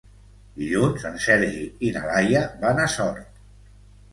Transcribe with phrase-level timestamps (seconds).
[0.61, 3.41] Dilluns en Sergi i na Laia van a Sort.